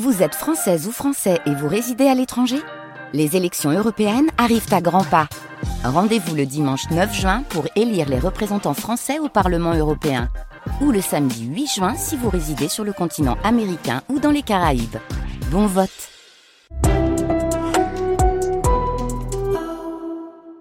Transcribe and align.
Vous 0.00 0.22
êtes 0.22 0.34
française 0.34 0.86
ou 0.86 0.90
français 0.90 1.38
et 1.44 1.54
vous 1.54 1.68
résidez 1.68 2.06
à 2.06 2.14
l'étranger? 2.14 2.56
Les 3.12 3.36
élections 3.36 3.70
européennes 3.70 4.30
arrivent 4.38 4.72
à 4.72 4.80
grands 4.80 5.04
pas. 5.04 5.28
Rendez-vous 5.84 6.34
le 6.34 6.46
dimanche 6.46 6.88
9 6.90 7.14
juin 7.14 7.42
pour 7.50 7.66
élire 7.76 8.08
les 8.08 8.18
représentants 8.18 8.72
français 8.72 9.18
au 9.18 9.28
Parlement 9.28 9.74
européen. 9.74 10.30
Ou 10.80 10.92
le 10.92 11.02
samedi 11.02 11.44
8 11.44 11.66
juin 11.66 11.94
si 11.94 12.16
vous 12.16 12.30
résidez 12.30 12.68
sur 12.68 12.84
le 12.84 12.94
continent 12.94 13.36
américain 13.44 14.00
ou 14.08 14.18
dans 14.18 14.30
les 14.30 14.40
Caraïbes. 14.40 14.96
Bon 15.50 15.66
vote 15.66 15.90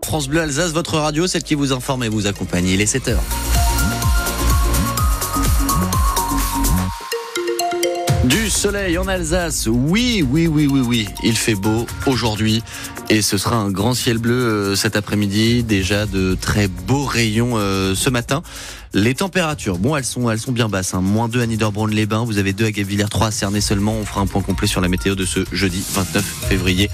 France 0.03 0.27
Bleu 0.27 0.41
Alsace, 0.41 0.73
votre 0.73 0.97
radio, 0.97 1.25
celle 1.25 1.43
qui 1.43 1.55
vous 1.55 1.71
informe 1.71 2.03
et 2.03 2.09
vous 2.09 2.27
accompagne. 2.27 2.67
Il 2.67 2.81
est 2.81 2.85
7 2.85 3.07
heures. 3.07 3.23
Du 8.31 8.49
soleil 8.49 8.97
en 8.97 9.09
Alsace, 9.09 9.67
oui, 9.69 10.25
oui, 10.25 10.47
oui, 10.47 10.65
oui, 10.65 10.79
oui, 10.79 11.05
il 11.21 11.35
fait 11.35 11.53
beau 11.53 11.85
aujourd'hui 12.07 12.63
et 13.09 13.21
ce 13.21 13.37
sera 13.37 13.57
un 13.57 13.69
grand 13.69 13.93
ciel 13.93 14.19
bleu 14.19 14.33
euh, 14.33 14.75
cet 14.77 14.95
après-midi, 14.95 15.63
déjà 15.63 16.05
de 16.05 16.37
très 16.39 16.69
beaux 16.69 17.03
rayons 17.03 17.57
euh, 17.57 17.93
ce 17.93 18.09
matin. 18.09 18.41
Les 18.93 19.15
températures, 19.15 19.77
bon, 19.79 19.97
elles 19.97 20.05
sont, 20.05 20.29
elles 20.29 20.39
sont 20.39 20.53
bien 20.53 20.69
basses. 20.69 20.93
Hein. 20.93 21.01
Moins 21.01 21.27
2 21.27 21.41
à 21.41 21.45
Niederbronn-les-Bains, 21.45 22.23
vous 22.23 22.37
avez 22.37 22.53
2 22.53 22.67
à 22.67 22.71
Guebwiller, 22.71 23.09
3 23.09 23.27
à 23.27 23.31
Cernay 23.31 23.59
seulement. 23.59 23.95
On 23.95 24.05
fera 24.05 24.21
un 24.21 24.27
point 24.27 24.41
complet 24.41 24.67
sur 24.67 24.79
la 24.79 24.87
météo 24.87 25.15
de 25.15 25.25
ce 25.25 25.41
jeudi 25.51 25.83
29 25.91 26.23
février. 26.23 26.89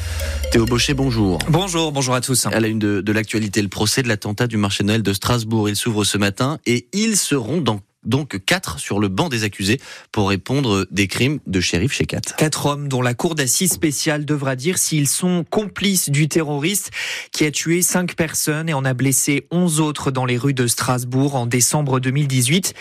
Théo 0.51 0.65
Baucher, 0.65 0.95
bonjour. 0.95 1.37
Bonjour, 1.49 1.91
bonjour 1.91 2.15
à 2.15 2.21
tous. 2.21 2.47
À 2.47 2.59
la 2.59 2.67
une 2.67 2.79
de, 2.79 3.01
de 3.01 3.11
l'actualité, 3.11 3.61
le 3.61 3.67
procès 3.67 4.01
de 4.01 4.07
l'attentat 4.07 4.47
du 4.47 4.57
marché 4.57 4.83
Noël 4.83 5.03
de 5.03 5.13
Strasbourg. 5.13 5.69
Il 5.69 5.75
s'ouvre 5.75 6.03
ce 6.03 6.17
matin 6.17 6.57
et 6.65 6.87
ils 6.93 7.15
seront 7.15 7.61
dans 7.61 7.79
donc 8.07 8.43
quatre 8.45 8.79
sur 8.79 8.99
le 8.99 9.07
banc 9.07 9.29
des 9.29 9.43
accusés 9.43 9.79
pour 10.11 10.29
répondre 10.29 10.87
des 10.89 11.07
crimes 11.07 11.39
de 11.45 11.59
shérif 11.59 11.93
Shekat. 11.93 12.21
Quatre 12.37 12.65
hommes 12.65 12.87
dont 12.87 13.01
la 13.01 13.13
cour 13.13 13.35
d'assises 13.35 13.73
spéciale 13.73 14.25
devra 14.25 14.55
dire 14.55 14.77
s'ils 14.77 15.07
sont 15.07 15.45
complices 15.49 16.09
du 16.09 16.27
terroriste 16.27 16.91
qui 17.31 17.45
a 17.45 17.51
tué 17.51 17.81
cinq 17.81 18.15
personnes 18.15 18.69
et 18.69 18.73
en 18.73 18.85
a 18.85 18.93
blessé 18.93 19.47
onze 19.51 19.79
autres 19.79 20.11
dans 20.11 20.25
les 20.25 20.37
rues 20.37 20.53
de 20.53 20.67
Strasbourg 20.67 21.35
en 21.35 21.45
décembre 21.45 21.99
2018. 21.99 22.73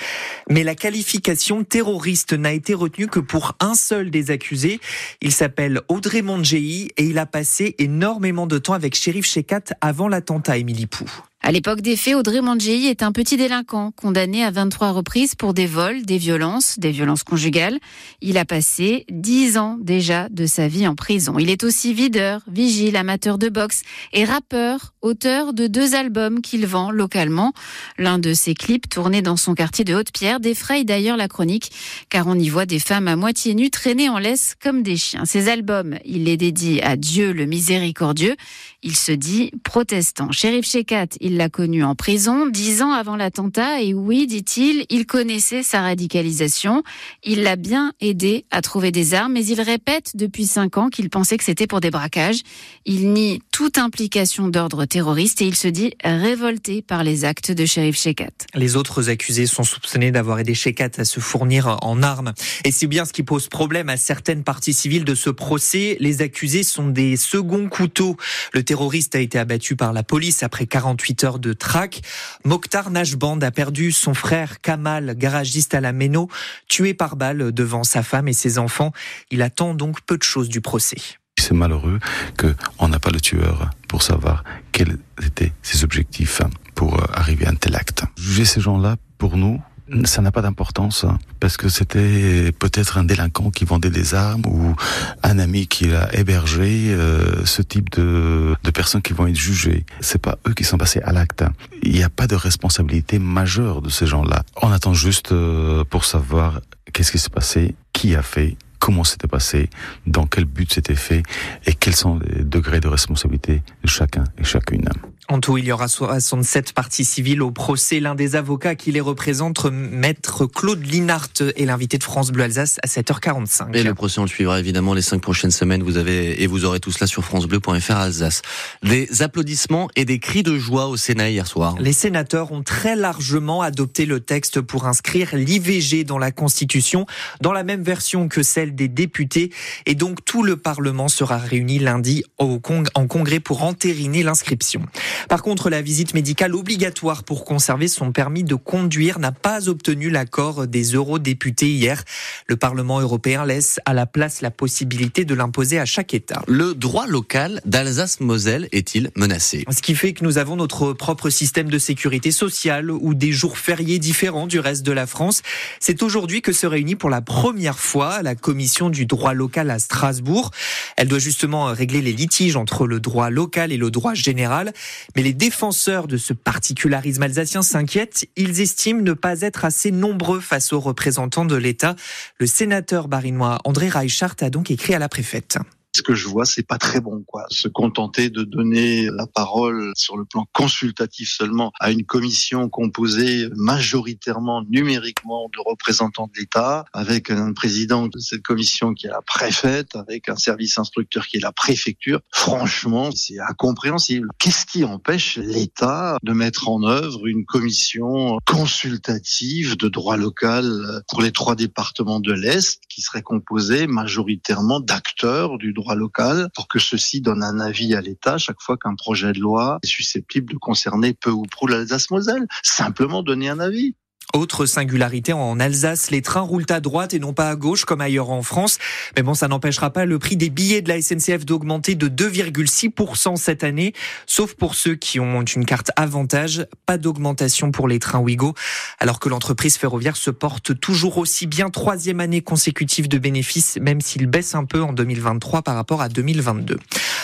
Mais 0.49 0.65
la 0.65 0.75
qualification 0.75 1.65
terroriste 1.65 2.33
n'a 2.33 2.53
été 2.53 2.75
retenue 2.75 3.09
que 3.09 3.21
pour 3.21 3.55
un 3.61 3.75
seul 3.75 4.11
des 4.11 4.31
accusés. 4.31 4.81
Il 5.21 5.33
s'appelle 5.33 5.81
Audrey 5.89 6.23
Mondjei 6.23 6.93
et 6.97 7.05
il 7.05 7.19
a 7.19 7.27
passé 7.27 7.75
énormément 7.79 8.47
de 8.47 8.59
temps 8.59 8.75
avec 8.75 8.95
shérif 8.95 9.27
Shekat 9.27 9.75
avant 9.81 10.09
l'attentat 10.09 10.59
Émilie 10.59 10.87
Pou. 10.87 11.05
À 11.47 11.53
l'époque 11.53 11.81
des 11.81 11.95
faits, 11.95 12.17
Audrey 12.17 12.41
Mangei 12.41 12.87
est 12.87 13.05
un 13.05 13.13
petit 13.13 13.37
délinquant 13.37 13.93
condamné 13.93 14.43
à 14.43 14.51
23 14.51 14.91
reprises 14.91 15.37
pour 15.37 15.55
des 15.55 15.67
vols, 15.67 16.03
des 16.03 16.19
violences, 16.19 16.81
des 16.81 16.91
violences 16.91 17.23
conjugales. 17.23 17.79
Il 18.21 18.37
a 18.37 18.45
passé 18.45 19.05
10 19.13 19.57
ans 19.57 19.79
déjà 19.81 20.29
de 20.29 20.45
sa 20.45 20.67
vie 20.67 20.89
en 20.89 20.97
prison. 20.97 21.39
Il 21.39 21.49
est 21.49 21.63
aussi 21.63 21.95
videur, 21.95 22.41
vigile, 22.49 22.97
amateur 22.97 23.39
de 23.39 23.49
boxe 23.49 23.83
et 24.13 24.25
rappeur, 24.25 24.93
auteur 25.03 25.53
de 25.53 25.69
deux 25.69 25.95
albums 25.95 26.43
qu'il 26.43 26.67
vend 26.67 26.91
localement. 26.91 27.53
L'un 27.97 28.19
de 28.19 28.35
ses 28.35 28.55
clips 28.55 28.89
tournés 28.89 29.23
dans 29.23 29.37
son 29.37 29.55
quartier 29.55 29.85
de 29.85 29.95
Haute-Pierre 29.95 30.41
défraye 30.41 30.85
d'ailleurs 30.85 31.17
la 31.17 31.29
chronique 31.29 31.71
car 32.11 32.27
on 32.27 32.37
y 32.37 32.49
voit 32.49 32.67
des 32.67 32.81
femmes 32.81 33.07
à 33.07 33.15
moitié 33.15 33.55
nues 33.55 33.71
traîner 33.71 34.09
en 34.09 34.19
laisse 34.19 34.57
comme 34.61 34.83
des 34.83 34.97
chiens. 34.97 35.25
Ses 35.25 35.49
albums, 35.49 35.97
il 36.05 36.25
les 36.25 36.37
dédie 36.37 36.81
à 36.81 36.97
Dieu 36.97 37.33
le 37.33 37.47
miséricordieux. 37.47 38.35
Il 38.83 38.97
se 38.97 39.13
dit 39.13 39.53
protestant. 39.63 40.33
Shérif 40.33 40.67
Shekat, 40.67 41.07
il 41.21 41.36
l'a 41.37 41.49
connu 41.49 41.85
en 41.85 41.95
prison 41.95 42.47
dix 42.47 42.83
ans 42.83 42.93
avant 42.93 43.17
l'attentat 43.17 43.81
et 43.81 43.95
oui, 43.95 44.27
dit-il, 44.27 44.87
il 44.91 45.07
connaissait 45.07 45.63
sa 45.63 45.81
radicalisation. 45.81 46.83
Il 47.25 47.43
l'a 47.43 47.57
bien 47.57 47.93
aidé 48.01 48.45
à 48.51 48.63
trouver 48.63 48.91
des 48.91 49.15
armes, 49.15 49.33
mais 49.35 49.45
il 49.45 49.61
répète 49.61 50.13
depuis 50.15 50.47
cinq 50.47 50.77
ans 50.79 50.89
qu'il 50.89 51.11
pensait 51.11 51.37
que 51.37 51.45
c'était 51.45 51.67
pour 51.67 51.81
des 51.81 51.91
braquages. 51.91 52.41
Il 52.85 53.13
nie 53.13 53.41
toute 53.53 53.79
implication 53.79 54.49
d'ordre 54.49 54.85
terroriste 54.85 55.41
et 55.43 55.47
il 55.47 55.55
se 55.55 55.69
dit 55.69 55.93
révolté 56.05 56.83
par 56.83 57.05
les 57.05 57.25
actes 57.25 57.51
de 57.53 57.65
shérif 57.65 57.97
Shekat. 57.99 58.31
Les 58.55 58.77
autres 58.77 59.09
accusés 59.11 59.47
sont 59.47 59.65
soupçonnés 59.65 60.11
d'avoir 60.11 60.39
aidé 60.39 60.55
Shekat 60.55 60.91
à 60.99 61.05
se 61.05 61.21
fournir 61.21 61.79
en 61.83 62.03
armes. 62.03 62.33
Et 62.65 62.71
c'est 62.71 62.87
bien 62.87 63.05
ce 63.05 63.13
qui 63.13 63.23
pose 63.23 63.49
problème 63.49 63.89
à 63.89 63.97
certaines 63.97 64.45
parties 64.45 64.73
civiles 64.73 65.05
de 65.05 65.15
ce 65.15 65.31
procès. 65.31 65.97
Les 66.01 66.23
accusés 66.23 66.63
sont 66.63 66.89
des 66.89 67.17
seconds 67.17 67.69
couteaux. 67.69 68.17
Le 68.53 68.63
terroriste 68.63 69.15
a 69.15 69.21
été 69.21 69.39
abattu 69.39 69.77
par 69.77 69.93
la 69.93 70.03
police 70.03 70.43
après 70.43 70.67
48 70.67 71.25
heures 71.25 71.26
de 71.39 71.53
traque. 71.53 72.01
Mokhtar 72.45 72.91
Najband 72.91 73.41
a 73.41 73.51
perdu 73.51 73.93
son 73.93 74.15
frère 74.15 74.61
Kamal, 74.61 75.15
garagiste 75.17 75.75
à 75.75 75.81
la 75.81 75.93
Méno, 75.93 76.29
tué 76.69 76.95
par 76.95 77.17
balle 77.17 77.53
devant 77.53 77.85
sa 77.85 78.03
femme 78.03 78.29
et 78.29 78.33
ses 78.33 78.59
enfants. 78.59 78.93
Il 79.31 79.43
attend 79.43 79.75
donc 79.75 80.01
peu 80.03 80.17
de 80.17 80.23
choses 80.23 80.49
du 80.49 80.61
procès. 80.61 81.01
C'est 81.39 81.55
malheureux 81.55 82.01
qu'on 82.39 82.89
n'a 82.89 82.99
pas 82.99 83.11
le 83.11 83.21
tueur 83.21 83.71
pour 83.89 84.03
savoir 84.03 84.43
quels 84.73 84.99
étaient 85.25 85.53
ses 85.63 85.85
objectifs 85.85 86.41
pour 86.75 86.99
arriver 87.17 87.47
à 87.47 87.51
un 87.51 87.55
tel 87.55 87.77
acte. 87.77 88.05
Juger 88.17 88.45
ces 88.45 88.61
gens-là, 88.61 88.97
pour 89.19 89.37
nous, 89.37 89.61
ça 90.05 90.21
n'a 90.21 90.33
pas 90.33 90.43
d'importance 90.43 91.05
hein, 91.05 91.19
parce 91.41 91.57
que 91.57 91.69
c'était 91.69 92.53
peut-être 92.53 92.99
un 92.99 93.05
délinquant 93.05 93.51
qui 93.51 93.65
vendait 93.65 93.91
des 93.91 94.15
armes 94.15 94.43
ou 94.47 94.75
un 95.23 95.39
ami 95.39 95.67
qui 95.67 95.93
a 95.95 96.13
hébergé 96.15 96.89
euh, 96.89 97.45
ce 97.45 97.63
type 97.63 97.91
de, 97.91 98.57
de 98.63 98.71
personnes 98.71 99.03
qui 99.03 99.13
vont 99.13 99.27
être 99.27 99.37
jugées. 99.37 99.85
C'est 100.01 100.21
pas 100.21 100.39
eux 100.49 100.55
qui 100.55 100.65
sont 100.65 100.79
passés 100.79 101.01
à 101.03 101.13
l'acte. 101.13 101.45
Il 101.83 101.93
n'y 101.93 102.03
a 102.03 102.11
pas 102.11 102.27
de 102.27 102.35
responsabilité 102.35 103.19
majeure 103.19 103.83
de 103.83 103.89
ces 103.89 104.07
gens-là. 104.07 104.43
On 104.63 104.73
attend 104.73 104.95
juste 104.95 105.33
euh, 105.33 105.85
pour 105.85 106.05
savoir 106.05 106.61
qu'est-ce 106.93 107.13
qui 107.13 107.19
s'est 107.19 107.31
passé, 107.31 107.75
qui 107.93 108.15
a 108.17 108.23
fait, 108.23 108.57
comment 108.79 109.05
c'était 109.05 109.29
passé, 109.29 109.71
dans 110.07 110.27
quel 110.27 110.45
but 110.45 110.73
c'était 110.73 110.95
fait 110.95 111.23
et 111.67 111.75
quels 111.75 111.97
sont 111.97 112.19
les 112.25 112.45
degrés 112.45 112.81
de 112.81 112.89
responsabilité 112.89 113.63
de 113.83 113.89
chacun 113.89 114.25
et 114.39 114.45
chacune. 114.45 114.89
En 115.37 115.41
tout, 115.41 115.59
il 115.59 115.67
y 115.67 115.73
aura 115.73 115.87
67 115.87 116.73
parties 116.73 117.05
civiles 117.05 117.43
au 117.43 117.51
procès. 117.51 118.01
L'un 118.01 118.15
des 118.15 118.37
avocats 118.37 118.75
qui 118.75 118.91
les 118.91 119.03
représente, 119.03 119.67
maître 119.67 120.47
Claude 120.47 120.83
Linart, 120.83 121.29
est 121.57 121.67
l'invité 121.67 121.99
de 121.99 122.05
France 122.05 122.31
Bleu 122.31 122.45
Alsace 122.45 122.79
à 122.83 122.87
7h45. 122.87 123.77
Et 123.77 123.83
le 123.83 123.93
procès, 123.93 124.19
on 124.19 124.23
le 124.23 124.29
suivra 124.29 124.59
évidemment 124.59 124.95
les 124.95 125.03
cinq 125.03 125.21
prochaines 125.21 125.51
semaines. 125.51 125.83
Vous 125.83 125.99
avez, 125.99 126.43
et 126.43 126.47
vous 126.47 126.65
aurez 126.65 126.81
tout 126.81 126.91
cela 126.91 127.07
sur 127.07 127.23
FranceBleu.fr 127.23 127.97
Alsace. 127.97 128.41
Des 128.83 129.21
applaudissements 129.21 129.91
et 129.95 130.07
des 130.07 130.21
cris 130.21 130.43
de 130.43 130.57
joie 130.57 130.87
au 130.87 130.97
Sénat 130.97 131.29
hier 131.29 131.47
soir. 131.47 131.77
Les 131.79 131.93
sénateurs 131.93 132.53
ont 132.53 132.63
très 132.63 132.97
largement 132.97 133.61
adopté 133.61 134.07
le 134.07 134.21
texte 134.21 134.63
pour 134.63 134.87
inscrire 134.87 135.37
l'IVG 135.37 136.05
dans 136.05 136.17
la 136.17 136.31
Constitution, 136.31 137.05
dans 137.43 137.53
la 137.53 137.63
même 137.63 137.83
version 137.83 138.29
que 138.29 138.43
celle 138.43 138.75
des 138.75 138.89
députés. 138.89 139.53
Et 139.85 139.97
donc, 139.97 140.25
tout 140.25 140.43
le 140.43 140.57
Parlement 140.57 141.09
sera 141.09 141.37
réuni 141.37 141.79
lundi 141.79 142.25
au 142.39 142.59
en 142.95 143.07
congrès 143.07 143.41
pour 143.41 143.65
entériner 143.65 144.23
l'inscription. 144.23 144.81
Par 145.29 145.43
contre, 145.43 145.71
la 145.71 145.83
visite 145.83 146.15
médicale 146.15 146.55
obligatoire 146.55 147.25
pour 147.25 147.45
conserver 147.45 147.89
son 147.89 148.13
permis 148.13 148.45
de 148.45 148.55
conduire 148.55 149.19
n'a 149.19 149.33
pas 149.33 149.69
obtenu 149.69 150.09
l'accord 150.11 150.67
des 150.67 150.95
eurodéputés 150.95 151.69
hier. 151.69 152.05
Le 152.47 152.57
Parlement 152.57 153.01
européen 153.01 153.45
laisse 153.45 153.81
à 153.85 153.95
la 153.95 154.07
place 154.07 154.41
la 154.41 154.51
possibilité 154.51 155.25
de 155.25 155.35
l'imposer 155.35 155.79
à 155.79 155.85
chaque 155.85 156.15
État. 156.15 156.43
Le 156.47 156.75
droit 156.75 157.07
local 157.07 157.61
d'Alsace-Moselle 157.65 158.69
est-il 158.73 159.11
menacé? 159.17 159.65
Ce 159.71 159.83
qui 159.83 159.95
fait 159.95 160.13
que 160.13 160.25
nous 160.25 160.39
avons 160.39 160.57
notre 160.57 160.93
propre 160.93 161.31
système 161.31 161.69
de 161.69 161.79
sécurité 161.79 162.31
sociale 162.31 162.91
ou 162.91 163.15
des 163.15 163.33
jours 163.33 163.59
fériés 163.59 163.99
différents 163.99 164.47
du 164.47 164.61
reste 164.61 164.85
de 164.85 164.93
la 164.93 165.07
France. 165.07 165.43
C'est 165.81 166.03
aujourd'hui 166.03 166.43
que 166.43 166.53
se 166.53 166.67
réunit 166.67 166.97
pour 166.97 167.11
la 167.11 167.21
première 167.21 167.79
fois 167.79 168.23
la 168.23 168.35
commission 168.35 168.91
du 168.91 169.07
droit 169.07 169.35
local 169.35 169.71
à 169.71 169.79
Strasbourg. 169.79 170.51
Elle 170.97 171.09
doit 171.09 171.19
justement 171.19 171.67
régler 171.67 172.01
les 172.01 172.13
litiges 172.13 172.57
entre 172.57 172.87
le 172.87 173.01
droit 173.01 173.31
local 173.31 173.73
et 173.73 173.77
le 173.77 173.91
droit 173.91 174.15
général. 174.15 174.73
Mais 175.15 175.23
les 175.23 175.33
défenseurs 175.33 176.07
de 176.07 176.17
ce 176.17 176.33
particularisme 176.33 177.23
alsacien 177.23 177.63
s'inquiètent. 177.63 178.27
Ils 178.37 178.61
estiment 178.61 179.03
ne 179.03 179.13
pas 179.13 179.43
être 179.43 179.65
assez 179.65 179.91
nombreux 179.91 180.41
face 180.41 180.73
aux 180.73 180.81
représentants 180.81 181.45
de 181.45 181.57
l'État. 181.57 181.97
Le 182.39 182.47
sénateur 182.47 183.09
barinois 183.09 183.61
André 183.65 183.89
Reichart 183.89 184.37
a 184.41 184.51
donc 184.51 184.71
écrit 184.71 184.95
à 184.95 184.99
la 184.99 185.09
préfète 185.09 185.59
ce 185.97 186.03
que 186.03 186.15
je 186.15 186.29
vois, 186.29 186.45
c'est 186.45 186.63
pas 186.63 186.79
très 186.79 187.01
bon, 187.01 187.25
quoi. 187.27 187.47
Se 187.51 187.69
contenter 187.69 188.29
de 188.29 188.43
donner 188.43 189.09
la 189.11 189.27
parole 189.27 189.93
sur 189.97 190.17
le 190.17 190.25
plan 190.25 190.47
consultatif 190.53 191.31
seulement 191.31 191.73
à 191.81 191.91
une 191.91 192.05
commission 192.05 192.69
composée 192.69 193.49
majoritairement, 193.57 194.63
numériquement, 194.69 195.49
de 195.55 195.61
représentants 195.67 196.27
de 196.27 196.39
l'État, 196.39 196.85
avec 196.93 197.31
un 197.31 197.53
président 197.53 198.09
de 198.09 198.19
cette 198.19 198.43
commission 198.43 198.93
qui 198.93 199.07
est 199.07 199.11
la 199.11 199.23
préfète, 199.23 199.97
avec 199.97 200.29
un 200.29 200.37
service 200.37 200.79
instructeur 200.79 201.27
qui 201.27 201.39
est 201.39 201.41
la 201.41 201.53
préfecture. 201.53 202.21
Franchement, 202.31 203.11
c'est 203.13 203.41
incompréhensible. 203.41 204.29
Qu'est-ce 204.39 204.67
qui 204.67 204.85
empêche 204.85 205.39
l'État 205.39 206.19
de 206.23 206.33
mettre 206.33 206.69
en 206.69 206.83
œuvre 206.83 207.27
une 207.27 207.47
commission 207.47 208.39
consultative 208.45 209.77
de 209.77 209.89
droit 209.89 210.19
local 210.19 211.03
pour 211.09 211.23
les 211.23 211.33
trois 211.33 211.55
départements 211.55 212.21
de 212.21 212.33
l'Est 212.33 212.81
qui 212.91 213.01
serait 213.01 213.23
composée 213.23 213.87
majoritairement 213.87 214.81
d'acteurs 214.81 215.57
du 215.57 215.73
droit 215.73 215.86
local 215.95 216.49
pour 216.55 216.69
que 216.69 216.79
ceci 216.79 217.21
donne 217.21 217.43
un 217.43 217.61
avis 217.61 217.95
à 217.95 218.01
l'État 218.01 218.39
chaque 218.39 218.61
fois 218.61 218.77
qu'un 218.77 218.95
projet 218.95 219.33
de 219.33 219.41
loi 219.41 219.79
est 219.83 219.87
susceptible 219.87 220.53
de 220.53 220.59
concerner 220.59 221.15
peu 221.15 221.31
ou 221.31 221.43
prou 221.43 221.67
l'Alsace-Moselle. 221.67 222.47
Simplement 222.63 223.23
donner 223.23 223.49
un 223.49 223.61
avis. 223.61 223.95
Autre 224.37 224.67
singularité 224.67 225.33
en 225.33 225.59
Alsace, 225.59 226.11
les 226.11 226.21
trains 226.21 226.43
roulent 226.43 226.67
à 226.69 226.81
droite 226.81 227.15
et 227.15 227.19
non 227.19 227.33
pas 227.33 227.49
à 227.49 227.57
gauche 227.57 227.87
comme 227.87 228.03
ailleurs 228.03 228.29
en 228.29 228.43
France. 228.43 228.77
Mais 229.17 229.23
bon, 229.23 229.33
ça 229.33 229.49
n'empêchera 229.49 229.89
pas 229.89 230.05
le 230.05 230.19
prix 230.19 230.37
des 230.37 230.51
billets 230.51 230.83
de 230.83 230.91
la 230.91 231.01
SNCF 231.01 231.47
d'augmenter 231.47 231.95
de 231.95 232.07
2,6% 232.07 233.37
cette 233.37 233.65
année, 233.65 233.95
sauf 234.27 234.53
pour 234.53 234.75
ceux 234.75 234.95
qui 234.95 235.21
ont 235.21 235.41
une 235.43 235.65
carte 235.65 235.91
avantage. 235.97 236.67
Pas 236.85 236.99
d'augmentation 236.99 237.71
pour 237.71 237.89
les 237.89 237.99
trains 237.99 238.19
Ouigo, 238.19 238.53
alors 238.99 239.21
que 239.21 239.31
l'entreprise 239.31 239.79
ferroviaire 239.79 240.19
se 240.19 240.31
porte 240.31 240.79
toujours 240.79 241.17
aussi 241.17 241.47
bien, 241.47 241.71
troisième 241.71 242.21
année 242.21 242.43
consécutive 242.43 243.09
de 243.09 243.17
bénéfices, 243.17 243.79
même 243.81 244.03
s'il 244.03 244.27
baisse 244.27 244.55
un 244.55 244.67
peu 244.67 244.83
en 244.83 244.93
2023 244.93 245.63
par 245.63 245.77
rapport 245.77 246.03
à 246.03 246.11
2022. 246.11 246.79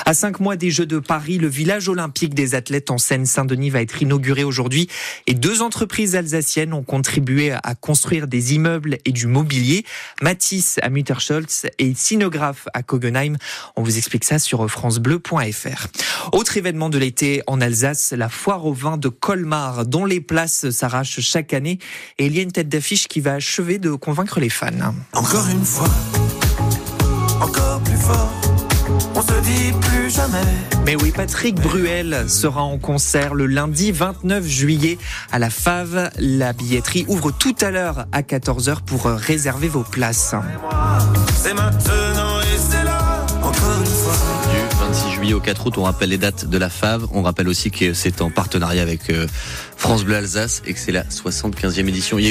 À 0.06 0.14
cinq 0.14 0.40
mois 0.40 0.56
des 0.56 0.70
Jeux 0.70 0.86
de 0.86 0.98
Paris, 0.98 1.36
le 1.36 1.46
village 1.46 1.90
olympique 1.90 2.34
des 2.34 2.54
athlètes 2.54 2.90
en 2.90 2.96
Seine-Saint-Denis 2.96 3.68
va 3.68 3.82
être 3.82 4.00
inauguré 4.00 4.44
aujourd'hui 4.44 4.88
et 5.26 5.34
deux 5.34 5.60
entreprises 5.60 6.16
alsaciennes 6.16 6.72
ont 6.72 6.82
contribué 7.02 7.50
à 7.50 7.74
construire 7.74 8.28
des 8.28 8.54
immeubles 8.54 8.96
et 9.04 9.10
du 9.10 9.26
mobilier. 9.26 9.84
Matisse 10.20 10.78
à 10.82 10.88
Mutterscholz 10.88 11.66
et 11.80 11.94
Sinographe 11.96 12.68
à 12.74 12.84
Kogenheim. 12.84 13.38
On 13.74 13.82
vous 13.82 13.98
explique 13.98 14.22
ça 14.22 14.38
sur 14.38 14.70
francebleu.fr. 14.70 15.88
Autre 16.30 16.56
événement 16.56 16.90
de 16.90 16.98
l'été 16.98 17.42
en 17.48 17.60
Alsace, 17.60 18.12
la 18.16 18.28
foire 18.28 18.66
au 18.66 18.72
vin 18.72 18.98
de 18.98 19.08
Colmar, 19.08 19.84
dont 19.84 20.04
les 20.04 20.20
places 20.20 20.70
s'arrachent 20.70 21.18
chaque 21.18 21.52
année. 21.54 21.80
Et 22.18 22.26
il 22.26 22.36
y 22.36 22.38
a 22.38 22.42
une 22.42 22.52
tête 22.52 22.68
d'affiche 22.68 23.08
qui 23.08 23.18
va 23.18 23.32
achever 23.32 23.80
de 23.80 23.90
convaincre 23.90 24.38
les 24.38 24.48
fans. 24.48 24.68
Encore 25.12 25.48
une 25.48 25.64
fois, 25.64 25.90
encore 27.40 27.80
plus 27.80 27.96
fort, 27.96 28.30
on 29.22 29.34
se 29.34 29.40
dit 29.40 29.72
plus 29.80 30.10
jamais. 30.10 30.38
Mais 30.86 30.96
oui, 30.96 31.12
Patrick 31.14 31.56
Bruel 31.56 32.24
sera 32.28 32.62
en 32.62 32.78
concert 32.78 33.34
le 33.34 33.46
lundi 33.46 33.92
29 33.92 34.44
juillet 34.44 34.98
à 35.30 35.38
la 35.38 35.50
Fave. 35.50 36.10
La 36.18 36.52
billetterie 36.52 37.04
ouvre 37.08 37.30
tout 37.30 37.54
à 37.60 37.70
l'heure 37.70 38.06
à 38.12 38.22
14h 38.22 38.82
pour 38.84 39.04
réserver 39.04 39.68
vos 39.68 39.82
places. 39.84 40.34
C'est 41.36 41.54
maintenant 41.54 42.40
et 42.40 42.58
c'est 42.58 42.84
là, 42.84 43.26
encore 43.42 43.78
une 43.78 43.86
fois. 43.86 44.14
Du 44.50 44.76
26 44.78 45.10
juillet 45.12 45.34
au 45.34 45.40
4 45.40 45.66
août, 45.66 45.74
on 45.78 45.82
rappelle 45.82 46.10
les 46.10 46.18
dates 46.18 46.46
de 46.46 46.58
la 46.58 46.68
FAV. 46.68 47.06
On 47.12 47.22
rappelle 47.22 47.48
aussi 47.48 47.70
que 47.70 47.94
c'est 47.94 48.22
en 48.22 48.30
partenariat 48.30 48.82
avec 48.82 49.10
euh, 49.10 49.26
France 49.76 50.04
Bleu 50.04 50.16
Alsace 50.16 50.62
et 50.66 50.74
que 50.74 50.80
c'est 50.80 50.92
la 50.92 51.04
75e 51.04 51.88
édition. 51.88 52.18
Il 52.18 52.24
y 52.24 52.28
a 52.28 52.30